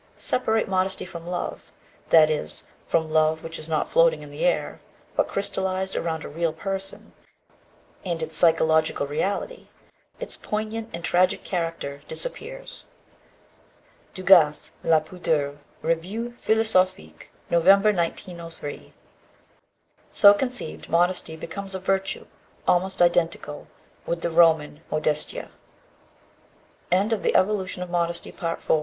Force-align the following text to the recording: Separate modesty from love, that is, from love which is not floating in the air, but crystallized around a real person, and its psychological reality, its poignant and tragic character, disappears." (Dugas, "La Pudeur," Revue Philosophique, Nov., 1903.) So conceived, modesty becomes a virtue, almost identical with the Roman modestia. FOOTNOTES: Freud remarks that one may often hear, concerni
Separate 0.17 0.67
modesty 0.67 1.05
from 1.05 1.27
love, 1.27 1.71
that 2.09 2.31
is, 2.31 2.65
from 2.87 3.11
love 3.13 3.43
which 3.43 3.59
is 3.59 3.69
not 3.69 3.87
floating 3.87 4.23
in 4.23 4.31
the 4.31 4.43
air, 4.43 4.79
but 5.15 5.27
crystallized 5.27 5.95
around 5.95 6.25
a 6.25 6.27
real 6.27 6.51
person, 6.51 7.13
and 8.03 8.23
its 8.23 8.35
psychological 8.35 9.05
reality, 9.05 9.67
its 10.19 10.35
poignant 10.37 10.89
and 10.91 11.05
tragic 11.05 11.43
character, 11.43 12.01
disappears." 12.07 12.85
(Dugas, 14.15 14.71
"La 14.81 15.01
Pudeur," 15.01 15.59
Revue 15.83 16.31
Philosophique, 16.31 17.29
Nov., 17.51 17.67
1903.) 17.67 18.93
So 20.11 20.33
conceived, 20.33 20.89
modesty 20.89 21.35
becomes 21.35 21.75
a 21.75 21.79
virtue, 21.79 22.25
almost 22.67 23.03
identical 23.03 23.67
with 24.07 24.21
the 24.21 24.31
Roman 24.31 24.81
modestia. 24.89 25.51
FOOTNOTES: 26.89 27.21
Freud 27.21 27.47
remarks 27.47 27.77
that 27.77 27.89
one 27.89 27.89
may 27.91 27.99
often 28.09 28.31
hear, 28.31 28.55
concerni 28.55 28.79